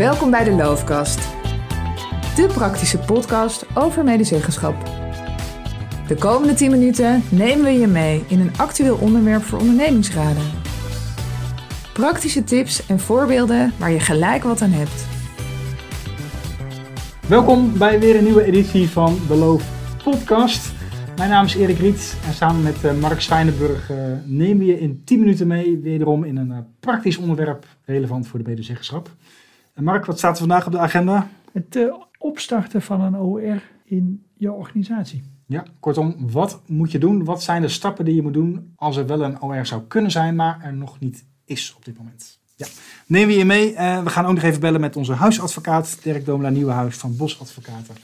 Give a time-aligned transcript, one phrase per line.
[0.00, 1.18] Welkom bij de Loofkast.
[2.36, 4.74] De praktische podcast over medezeggenschap.
[6.08, 10.42] De komende 10 minuten nemen we je mee in een actueel onderwerp voor ondernemingsraden.
[11.92, 15.06] Praktische tips en voorbeelden waar je gelijk wat aan hebt.
[17.28, 19.64] Welkom bij weer een nieuwe editie van de Loof
[20.04, 20.72] Podcast.
[21.16, 24.80] Mijn naam is Erik Riet en samen met uh, Mark Zwijnenburg uh, nemen we je
[24.80, 29.10] in 10 minuten mee, wederom in een uh, praktisch onderwerp relevant voor de medezeggenschap.
[29.80, 31.28] En Mark, wat staat er vandaag op de agenda?
[31.52, 35.22] Het opstarten van een OR in je organisatie.
[35.46, 37.24] Ja, kortom, wat moet je doen?
[37.24, 40.10] Wat zijn de stappen die je moet doen als er wel een OR zou kunnen
[40.10, 42.38] zijn, maar er nog niet is op dit moment?
[42.56, 42.66] Ja.
[43.06, 43.72] Neem we je mee.
[43.74, 47.94] we gaan ook nog even bellen met onze huisadvocaat, Dirk Domela Nieuwenhuis van Bos Advocaten.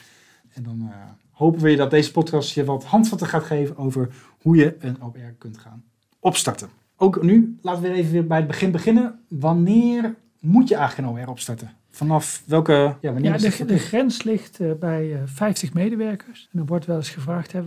[0.52, 0.92] En dan
[1.30, 4.08] hopen we dat deze podcast je wat handvatten gaat geven over
[4.42, 5.84] hoe je een OR kunt gaan
[6.20, 6.68] opstarten.
[6.96, 9.18] Ook nu, laten we even weer bij het begin beginnen.
[9.28, 10.14] Wanneer
[10.46, 11.70] moet je eigenlijk een OR opstarten?
[11.90, 12.96] Vanaf welke...
[13.00, 16.48] Ja, wanneer ja de, de grens ligt uh, bij uh, 50 medewerkers.
[16.52, 17.62] En dan wordt wel eens gevraagd, hè,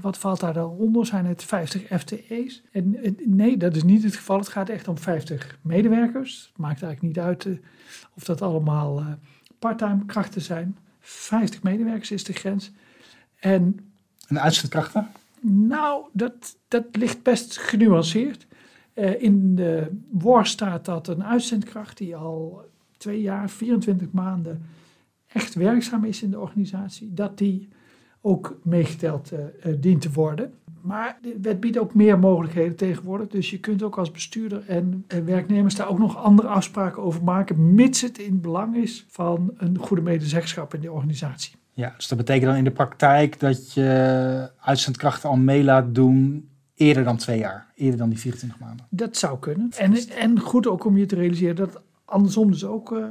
[0.00, 1.06] wat valt daar dan onder?
[1.06, 2.62] Zijn het 50 FTE's?
[2.72, 4.38] En nee, dat is niet het geval.
[4.38, 6.48] Het gaat echt om 50 medewerkers.
[6.48, 7.52] Het maakt eigenlijk niet uit eh,
[8.14, 9.04] of dat allemaal
[9.58, 10.76] parttime krachten zijn.
[11.00, 12.72] 50 medewerkers is de grens.
[13.38, 13.92] En,
[14.28, 15.08] en uitzendkrachten?
[15.40, 18.46] Nou, dat, dat ligt best genuanceerd.
[18.98, 22.64] Uh, in de WOR staat dat een uitzendkracht die al
[22.96, 24.62] twee jaar, 24 maanden
[25.26, 27.68] echt werkzaam is in de organisatie, dat die
[28.20, 30.52] ook meegeteld uh, uh, dient te worden.
[30.80, 33.28] Maar de wet biedt ook meer mogelijkheden tegenwoordig.
[33.28, 37.74] Dus je kunt ook als bestuurder en werknemers daar ook nog andere afspraken over maken,
[37.74, 41.56] mits het in belang is van een goede medezeggenschap in de organisatie.
[41.72, 46.48] Ja, dus dat betekent dan in de praktijk dat je uitzendkrachten al mee laat doen
[46.78, 48.86] eerder dan twee jaar, eerder dan die 24 maanden.
[48.90, 49.70] Dat zou kunnen.
[49.76, 53.04] En, en goed ook om je te realiseren dat andersom dus ook uh,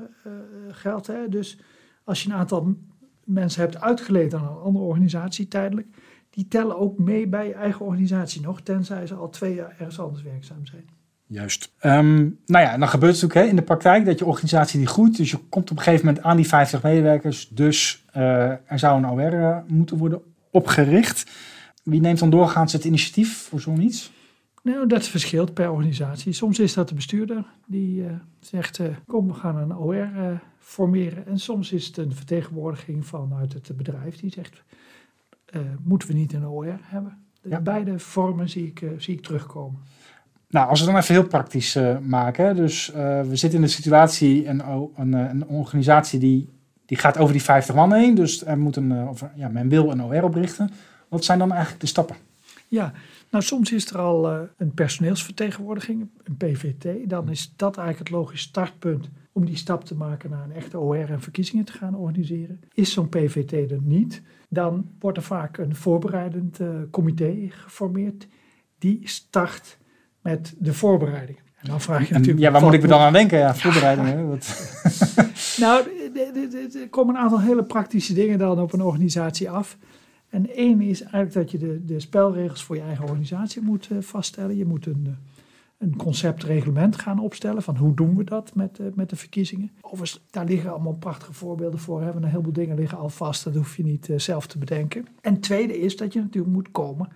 [0.70, 1.08] geldt.
[1.08, 1.30] Hè?
[1.30, 1.60] Dus
[2.04, 2.76] als je een aantal
[3.24, 5.88] mensen hebt uitgeleend aan een andere organisatie tijdelijk,
[6.30, 10.00] die tellen ook mee bij je eigen organisatie nog, tenzij ze al twee jaar ergens
[10.00, 10.86] anders werkzaam zijn.
[11.30, 11.72] Juist.
[11.82, 14.88] Um, nou ja, dan gebeurt het ook hè, in de praktijk dat je organisatie niet
[14.88, 15.18] groeit.
[15.18, 17.50] Dus je komt op een gegeven moment aan die 50 medewerkers.
[17.50, 20.22] Dus uh, er zou een OR moeten worden
[20.52, 21.32] opgericht.
[21.90, 24.12] Wie neemt dan doorgaans het initiatief voor zoiets?
[24.64, 26.34] Nou, dat verschilt per organisatie.
[26.34, 30.10] Soms is dat de bestuurder die uh, zegt, kom we gaan een OR
[30.60, 31.28] formeren.
[31.28, 34.64] En soms is het een vertegenwoordiging vanuit het bedrijf die zegt,
[35.84, 37.18] moeten we niet een OR hebben?
[37.42, 37.60] Ja.
[37.60, 39.80] Beide vormen zie ik, zie ik terugkomen.
[40.50, 42.56] Nou, als we dan even heel praktisch maken.
[42.56, 42.92] Dus
[43.28, 44.62] we zitten in een situatie, een,
[44.96, 46.50] een, eh, een, organisatie die,
[46.86, 48.16] die gaat over die 50 man heen.
[48.16, 50.72] Dus er moet een, of, ja, men wil een OR oprichten.
[51.08, 52.16] Wat zijn dan eigenlijk de stappen?
[52.68, 52.94] Ja,
[53.30, 57.10] nou soms is er al uh, een personeelsvertegenwoordiging, een PVT.
[57.10, 60.80] Dan is dat eigenlijk het logisch startpunt om die stap te maken naar een echte
[60.80, 62.60] OR en verkiezingen te gaan organiseren.
[62.74, 66.60] Is zo'n PVT er niet, dan wordt er vaak een voorbereidend
[66.92, 68.28] comité geformeerd.
[68.78, 69.78] Die start
[70.22, 71.42] met de voorbereidingen.
[71.58, 72.40] En dan vraag je natuurlijk...
[72.40, 73.38] Ja, waar moet ik me dan aan denken?
[73.38, 74.28] Ja, voorbereidingen.
[75.58, 75.88] nou,
[76.74, 79.78] er komen een aantal hele praktische dingen dan op een organisatie af.
[80.30, 84.02] En één is eigenlijk dat je de, de spelregels voor je eigen organisatie moet uh,
[84.02, 84.58] vaststellen.
[84.58, 85.14] Je moet een, uh,
[85.78, 89.72] een conceptreglement gaan opstellen van hoe doen we dat met, uh, met de verkiezingen.
[89.82, 92.02] Overigens, daar liggen allemaal prachtige voorbeelden voor.
[92.02, 95.08] Hebben een heleboel dingen liggen al vast, dat hoef je niet zelf te bedenken.
[95.22, 97.10] En tweede is dat je natuurlijk moet komen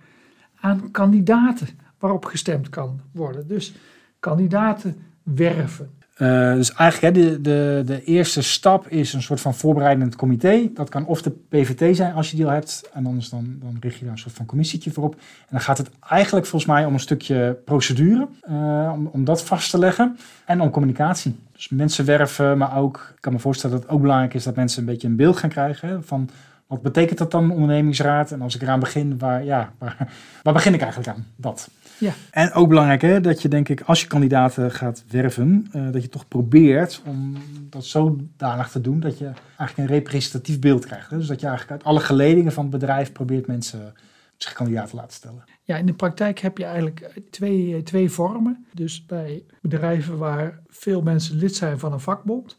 [0.60, 1.68] aan kandidaten
[1.98, 3.48] waarop gestemd kan worden.
[3.48, 3.74] Dus
[4.18, 5.90] kandidaten werven.
[6.18, 10.70] Uh, dus eigenlijk hè, de, de, de eerste stap is een soort van voorbereidend comité.
[10.74, 12.90] Dat kan of de PVT zijn als je die al hebt.
[12.92, 15.14] En anders dan, dan richt je daar een soort van commissietje voor op.
[15.14, 18.28] En dan gaat het eigenlijk volgens mij om een stukje procedure.
[18.50, 20.18] Uh, om, om dat vast te leggen.
[20.44, 21.38] En om communicatie.
[21.52, 24.56] Dus mensen werven, maar ook, ik kan me voorstellen dat het ook belangrijk is dat
[24.56, 26.30] mensen een beetje een beeld gaan krijgen van
[26.72, 28.32] wat betekent dat dan, ondernemingsraad?
[28.32, 30.12] En als ik eraan begin, waar, ja, waar,
[30.42, 31.26] waar begin ik eigenlijk aan?
[31.36, 31.70] Dat.
[31.98, 32.12] Ja.
[32.30, 36.02] En ook belangrijk hè, dat je denk ik, als je kandidaten gaat werven, uh, dat
[36.02, 37.36] je toch probeert om
[37.70, 41.10] dat zodanig te doen dat je eigenlijk een representatief beeld krijgt.
[41.10, 41.16] Hè?
[41.16, 43.94] Dus dat je eigenlijk uit alle geledingen van het bedrijf probeert mensen
[44.36, 45.44] zich kandidaat te laten stellen.
[45.62, 48.66] Ja, in de praktijk heb je eigenlijk twee, twee vormen.
[48.72, 52.58] Dus bij bedrijven waar veel mensen lid zijn van een vakbond,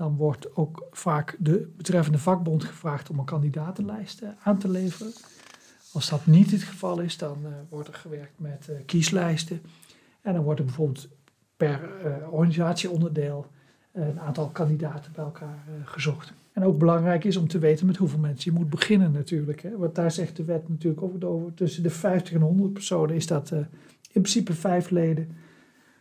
[0.00, 5.12] dan wordt ook vaak de betreffende vakbond gevraagd om een kandidatenlijst aan te leveren.
[5.92, 9.62] Als dat niet het geval is, dan uh, wordt er gewerkt met uh, kieslijsten.
[10.20, 11.08] En dan wordt er bijvoorbeeld
[11.56, 11.80] per
[12.30, 13.46] organisatieonderdeel
[13.92, 16.32] een aantal kandidaten bij elkaar gezocht.
[16.52, 19.62] En ook belangrijk is om te weten met hoeveel mensen je moet beginnen natuurlijk.
[19.62, 19.76] Hè?
[19.76, 21.54] Want daar zegt de wet natuurlijk ook over.
[21.54, 23.66] Tussen de 50 en 100 personen is dat in
[24.12, 25.36] principe vijf leden.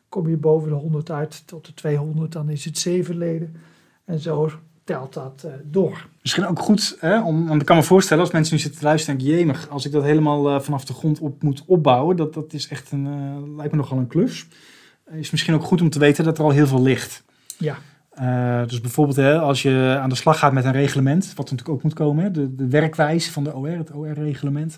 [0.09, 3.55] Kom je boven de 100 uit tot de 200, dan is het zeven leden.
[4.09, 4.51] En zo
[4.83, 6.07] telt dat uh, door.
[6.21, 8.85] Misschien ook goed, hè, om, want ik kan me voorstellen als mensen nu zitten te
[8.85, 12.33] luisteren en jemig, als ik dat helemaal uh, vanaf de grond op moet opbouwen, dat,
[12.33, 14.47] dat is echt een, uh, lijkt me nogal een klus.
[15.11, 17.23] Is misschien ook goed om te weten dat er al heel veel ligt.
[17.57, 17.77] Ja.
[18.65, 21.83] dus bijvoorbeeld hè, als je aan de slag gaat met een reglement, wat natuurlijk ook
[21.83, 24.77] moet komen, hè, de, de werkwijze van de OR, het OR-reglement.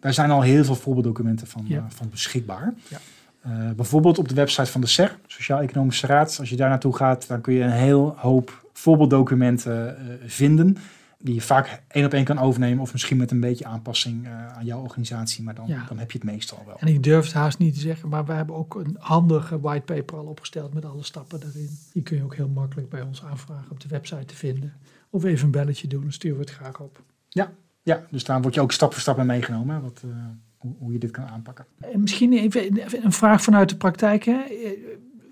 [0.00, 1.86] Daar zijn al heel veel voorbeelddocumenten van, Ja.
[1.88, 2.74] van beschikbaar.
[2.88, 2.98] Ja.
[3.46, 6.36] Uh, bijvoorbeeld op de website van de SER, Sociaal-Economische Raad.
[6.38, 10.76] Als je daar naartoe gaat, dan kun je een heel hoop voorbeelddocumenten uh, vinden.
[11.18, 12.82] Die je vaak één op één kan overnemen.
[12.82, 15.44] Of misschien met een beetje aanpassing uh, aan jouw organisatie.
[15.44, 15.84] Maar dan, Ja.
[15.88, 16.76] dan heb je het meestal wel.
[16.78, 20.16] En ik durf het haast niet te zeggen, maar we hebben ook een handige whitepaper
[20.16, 21.68] al opgesteld met alle stappen daarin.
[21.92, 24.72] Die kun je ook heel makkelijk bij ons aanvragen op de website te vinden.
[25.10, 27.02] Of even een belletje doen, dan sturen we het graag op.
[27.82, 29.74] Ja, dus daar word je ook stap voor stap mee meegenomen.
[29.74, 30.12] hè, Wat, uh,
[30.56, 31.64] hoe, hoe je dit kan aanpakken.
[31.80, 34.24] En misschien even een vraag vanuit de praktijk.
[34.24, 34.40] Hè?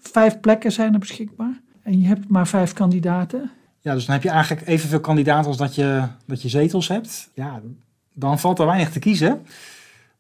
[0.00, 3.50] Vijf plekken zijn er beschikbaar en je hebt maar vijf kandidaten.
[3.80, 7.30] Ja, dus dan heb je eigenlijk evenveel kandidaten als dat je, dat je zetels hebt.
[7.34, 7.60] Ja,
[8.12, 9.40] dan valt er weinig te kiezen.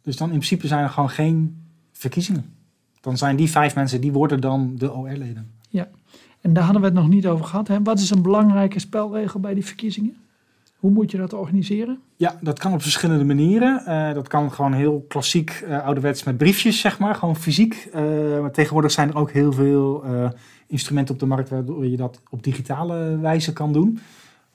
[0.02, 2.54] Dus dan in principe zijn er gewoon geen verkiezingen.
[3.00, 5.58] Dan zijn die vijf mensen, die worden dan de OR-leden.
[6.40, 7.68] En daar hadden we het nog niet over gehad.
[7.68, 7.82] Hè?
[7.82, 10.16] Wat is een belangrijke spelregel bij die verkiezingen?
[10.76, 12.00] Hoe moet je dat organiseren?
[12.16, 13.82] Ja, dat kan op verschillende manieren.
[13.88, 17.14] Uh, dat kan gewoon heel klassiek uh, ouderwets met briefjes, zeg maar.
[17.14, 17.88] Gewoon fysiek.
[17.94, 20.04] Uh, maar tegenwoordig zijn er ook heel veel
[20.70, 24.00] instrumenten op de markt waardoor je dat op digitale wijze kan doen.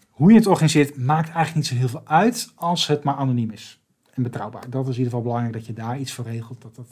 [0.09, 3.51] Hoe je het organiseert maakt eigenlijk niet zo heel veel uit als het maar anoniem
[3.51, 3.79] is.
[4.13, 4.69] En betrouwbaar.
[4.69, 6.61] Dat is in ieder geval belangrijk dat je daar iets voor regelt.
[6.61, 6.87] Dat, dat,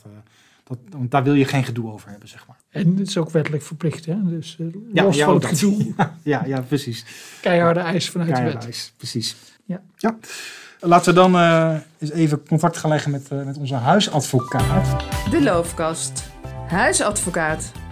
[0.63, 2.57] dat, want daar wil je geen gedoe over hebben, zeg maar.
[2.69, 4.15] En het is ook wettelijk verplicht, hè?
[4.23, 5.51] Dus los ja, ja, van het dat.
[5.51, 5.93] gedoe.
[6.23, 7.05] Ja, ja, precies.
[7.41, 8.73] Keiharde eisen vanuit Keiharde de wet.
[8.73, 9.35] eis, precies.
[9.65, 9.81] Ja.
[9.97, 10.17] ja.
[10.79, 15.03] Laten we dan uh, eens even contact gaan leggen met, uh, met onze huisadvocaat.
[15.31, 16.31] De Loofkast.
[16.67, 17.82] Huisadvocaat.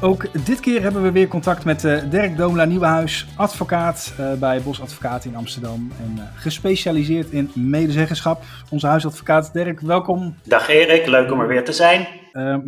[0.00, 4.80] Ook dit keer hebben we weer contact met uh, Dirk Domela Nieuwenhuis, advocaat bij Bos
[4.80, 8.42] Advocaat in Amsterdam en gespecialiseerd in medezeggenschap.
[8.70, 10.34] Onze huisadvocaat Dirk, welkom.
[10.42, 12.06] Dag Erik, leuk om er weer te zijn.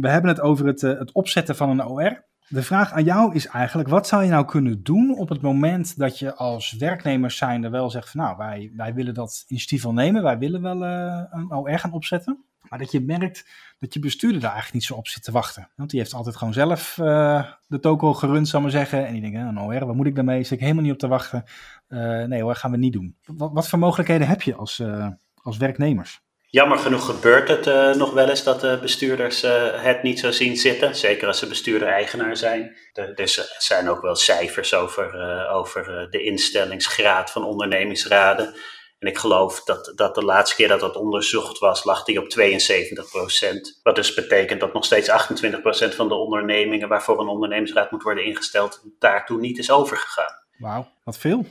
[0.01, 2.25] we hebben het over het, het opzetten van een OR.
[2.49, 5.99] De vraag aan jou is eigenlijk, wat zou je nou kunnen doen op het moment
[5.99, 9.93] dat je als werknemers zijnde wel zegt van nou, wij, wij willen dat initiatief wel
[9.93, 12.45] nemen, wij willen wel een OR gaan opzetten.
[12.71, 13.45] Maar dat je merkt
[13.79, 15.69] dat je bestuurder daar eigenlijk niet zo op zit te wachten.
[15.77, 19.07] Want die heeft altijd gewoon zelf uh, de toko gerund, zal maar zeggen.
[19.07, 20.43] En die denkt, een OR, wat moet ik daarmee?
[20.43, 21.45] Zit ik helemaal niet op te wachten.
[21.89, 23.17] Uh, nee hoor, gaan we niet doen.
[23.27, 25.07] Wat, wat voor mogelijkheden heb je als, uh,
[25.43, 26.21] als werknemers?
[26.47, 29.43] Jammer genoeg gebeurt het nog wel eens dat de bestuurders
[29.77, 30.97] het niet zo zien zitten.
[30.97, 32.77] Zeker als ze bestuurder-eigenaar zijn.
[32.93, 35.15] Er, er zijn ook wel cijfers over,
[35.49, 38.55] over de instellingsgraad van ondernemingsraden.
[39.01, 42.27] En ik geloof dat, dat de laatste keer dat dat onderzocht was, lag die op
[42.39, 48.03] 72% Wat dus betekent dat nog steeds 28% van de ondernemingen waarvoor een ondernemingsraad moet
[48.03, 50.35] worden ingesteld, daartoe niet is overgegaan.
[50.59, 51.47] Wauw, wat veel.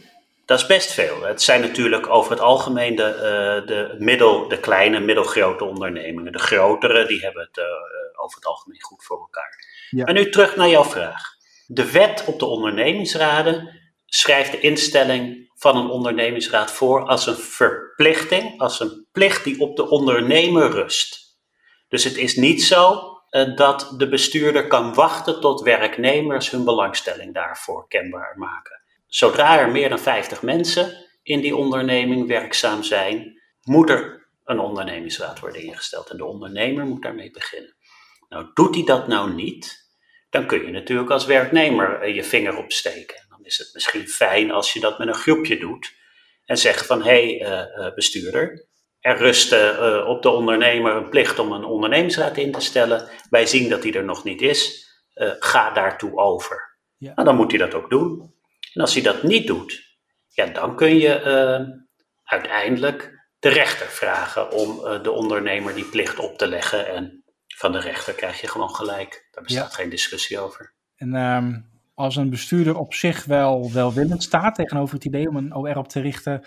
[0.46, 1.24] Dat is best veel.
[1.24, 6.32] Het zijn natuurlijk over het algemeen de, uh, de, middel, de kleine, middelgrote ondernemingen.
[6.32, 7.66] De grotere, die hebben het uh,
[8.24, 9.66] over het algemeen goed voor elkaar.
[9.90, 10.04] Ja.
[10.04, 11.38] Maar nu terug naar jouw vraag.
[11.68, 18.60] De wet op de ondernemingsraden schrijft de instelling van een ondernemingsraad voor als een verplichting,
[18.60, 21.38] als een plicht die op de ondernemer rust.
[21.88, 23.02] Dus het is niet zo
[23.32, 28.82] uh, dat de bestuurder kan wachten tot werknemers hun belangstelling daarvoor kenbaar maken.
[29.08, 35.40] Zodra er meer dan 50 mensen in die onderneming werkzaam zijn, moet er een ondernemingsraad
[35.40, 36.10] worden ingesteld.
[36.10, 37.76] En de ondernemer moet daarmee beginnen.
[38.30, 39.90] Nou, doet hij dat nou niet,
[40.30, 43.28] dan kun je natuurlijk als werknemer je vinger opsteken.
[43.40, 45.98] Dan is het misschien fijn als je dat met een groepje doet.
[46.46, 48.68] En zeggen van, hé hey, uh, bestuurder,
[49.00, 53.10] er rust uh, op de ondernemer een plicht om een ondernemingsraad in te stellen.
[53.30, 54.88] Wij zien dat die er nog niet is.
[55.40, 56.78] ga daartoe over.
[56.98, 57.12] Ja.
[57.16, 58.34] Nou, dan moet hij dat ook doen.
[58.74, 61.76] En als hij dat niet doet, ja, dan kun je uh,
[62.24, 66.88] uiteindelijk de rechter vragen om de ondernemer die plicht op te leggen.
[66.88, 69.28] En van de rechter krijg je gewoon gelijk.
[69.32, 69.76] Daar bestaat ja.
[69.76, 70.74] geen discussie over.
[70.96, 75.56] En um, als een bestuurder op zich wel welwillend staat tegenover het idee om een
[75.56, 76.46] OR op te richten,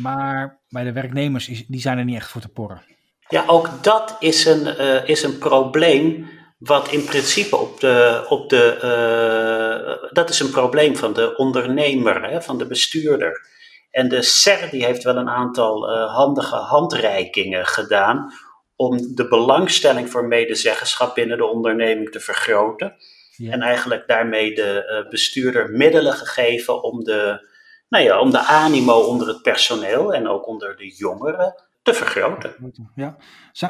[0.00, 2.82] maar bij de werknemers die zijn er niet echt voor te porren.
[3.28, 6.28] Ja, ook dat is een, uh, is een probleem
[6.58, 12.30] wat in principe op de, op de uh, dat is een probleem van de ondernemer,
[12.30, 13.46] hè, van de bestuurder.
[13.90, 18.32] En de SER die heeft wel een aantal uh, handige handreikingen gedaan
[18.76, 22.96] om de belangstelling voor medezeggenschap binnen de onderneming te vergroten.
[23.38, 23.52] Ja.
[23.52, 27.48] En eigenlijk daarmee de uh, bestuurder middelen gegeven om de,
[27.88, 32.54] nou ja, om de animo onder het personeel en ook onder de jongeren te vergroten.
[32.94, 33.16] Ja.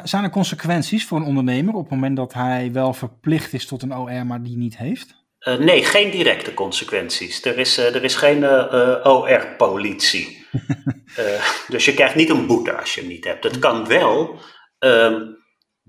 [0.03, 3.81] Zijn er consequenties voor een ondernemer op het moment dat hij wel verplicht is tot
[3.81, 5.17] een OR, maar die niet heeft?
[5.39, 7.45] nee, geen directe consequenties.
[7.45, 8.45] Er is, er is geen
[9.03, 10.47] OR-politie.
[11.67, 13.43] dus je krijgt niet een boete als je hem niet hebt.
[13.43, 14.39] Het kan wel
[14.79, 15.38] um,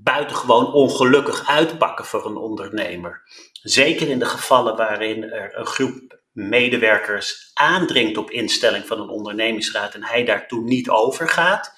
[0.02, 3.22] buitengewoon ongelukkig uitpakken voor een ondernemer.
[3.52, 9.94] Zeker in de gevallen waarin er een groep medewerkers aandringt op instelling van een ondernemingsraad
[9.94, 11.72] en hij daartoe niet overgaat,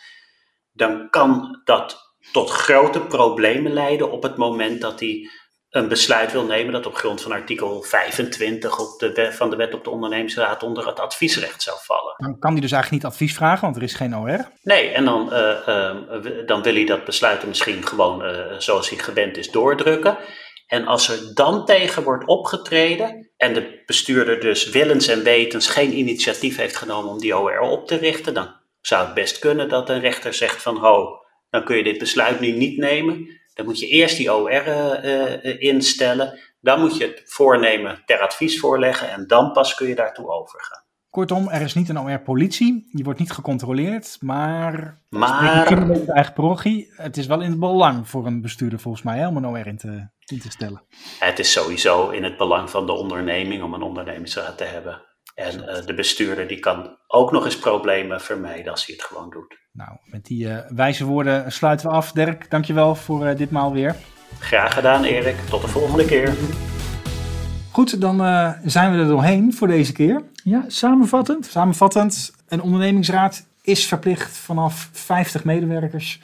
[0.73, 5.31] dan kan dat tot grote problemen leiden op het moment dat hij
[5.73, 9.75] een besluit wil nemen dat op grond van artikel 25 op de van de wet
[9.75, 12.15] op de ondernemingsraad onder het adviesrecht zou vallen.
[12.17, 14.49] Dan kan hij dus eigenlijk niet advies vragen, want er is geen OR.
[14.63, 18.99] Nee, en dan, uh, uh, dan wil hij dat besluit misschien gewoon uh, zoals hij
[18.99, 20.19] gewend is doordrukken.
[20.67, 25.99] En als er dan tegen wordt opgetreden en de bestuurder dus willens en wetens geen
[25.99, 29.89] initiatief heeft genomen om die OR op te richten, dan zou het best kunnen dat
[29.89, 31.19] een rechter zegt van ho,
[31.51, 33.41] dan kun je dit besluit nu niet nemen.
[33.55, 38.21] Dan moet je eerst die OR uh, uh, instellen, dan moet je het voornemen ter
[38.21, 40.83] advies voorleggen en dan pas kun je daartoe overgaan.
[41.11, 45.01] Kortom, er is niet een OR-politie, die wordt niet gecontroleerd, maar...
[45.09, 45.67] Maar...
[46.09, 49.47] eigen parochie, het is wel in het belang voor een bestuurder volgens mij om een
[49.47, 50.83] OR in te, in te stellen.
[51.19, 55.03] Het is sowieso in het belang van de onderneming om een ondernemingsraad te hebben.
[55.35, 59.31] En uh, de bestuurder die kan ook nog eens problemen vermijden als hij het gewoon
[59.31, 59.59] doet.
[59.73, 62.13] Nou, met die uh, wijze woorden sluiten we af.
[62.13, 63.97] Dirk, dankjewel voor uh, ditmaal weer.
[64.39, 66.35] Graag gedaan Erik, tot de volgende keer.
[67.71, 68.17] Goed, dan
[68.65, 70.23] zijn we er doorheen voor deze keer.
[70.45, 71.47] Ja, samenvattend?
[71.47, 76.21] Samenvattend, een ondernemingsraad is verplicht vanaf 50 medewerkers.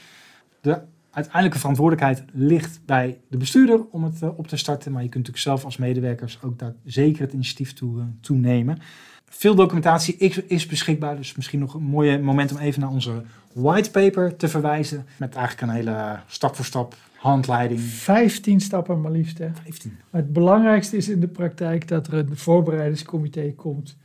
[0.60, 0.80] De
[1.18, 4.92] uiteindelijke verantwoordelijkheid ligt bij de bestuurder om het uh, op te starten.
[4.92, 8.78] Maar je kunt natuurlijk zelf als medewerkers ook daar zeker het initiatief toe, uh, toenemen.
[9.28, 13.22] Veel documentatie is, is, beschikbaar, dus misschien nog een mooi moment om even naar onze
[13.52, 15.06] whitepaper te verwijzen.
[15.16, 17.80] Met eigenlijk een hele stap voor stap handleiding.
[17.80, 19.38] 15 stappen maar liefst.
[19.38, 19.48] Hè?
[19.62, 19.98] 15.
[20.10, 23.96] Maar het belangrijkste is in de praktijk dat er een voorbereidingscomité komt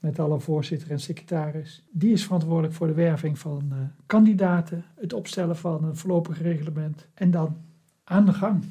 [0.00, 1.84] met alle voorzitter en secretaris.
[1.90, 7.08] Die is verantwoordelijk voor de werving van uh, kandidaten, het opstellen van een voorlopig reglement
[7.14, 7.56] en dan
[8.04, 8.64] aan de gang.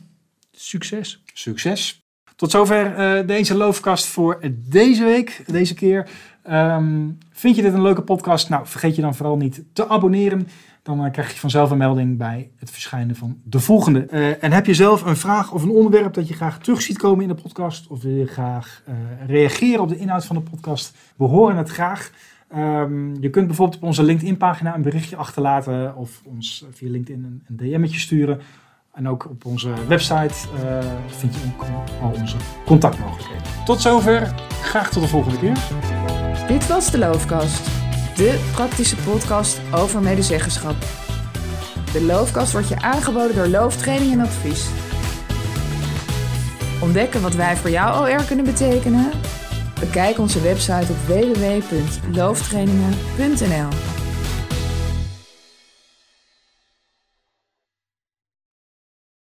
[0.52, 1.24] Succes.
[1.34, 2.02] Succes.
[2.36, 6.10] Tot zover uh, deze loofkast voor deze week, deze keer.
[6.52, 8.50] Um, vind je dit een leuke podcast?
[8.50, 10.48] Nou, vergeet je dan vooral niet te abonneren.
[10.84, 14.08] Dan uh, krijg je vanzelf een melding bij het verschijnen van de volgende.
[14.12, 16.98] Uh, en heb je zelf een vraag of een onderwerp dat je graag terug ziet
[16.98, 17.88] komen in de podcast?
[17.88, 18.96] Of wil je graag uh,
[19.28, 20.98] reageren op de inhoud van de podcast?
[21.16, 22.12] We horen het graag.
[22.56, 25.96] Um, je kunt bijvoorbeeld op onze LinkedIn-pagina een berichtje achterlaten.
[25.96, 28.40] Of ons via LinkedIn een, een DM'tje sturen.
[28.94, 30.34] En ook op onze website
[31.08, 31.66] vind je ook
[32.02, 33.44] al onze contactmogelijkheden.
[33.66, 34.34] Tot zover.
[34.62, 35.58] Graag tot de volgende keer.
[36.50, 37.66] Dit was de Loofkast.
[38.16, 40.76] De praktische podcast over medezeggenschap.
[41.92, 44.66] De Loofkast wordt je aangeboden door Looftraining en Advies.
[46.82, 49.12] Ontdekken wat wij voor jou OR kunnen betekenen?
[49.80, 53.89] Bekijk onze website op www.looftrainingen.nl